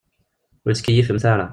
Ur 0.65 0.73
ttkeyyifemt 0.73 1.25
ara. 1.33 1.45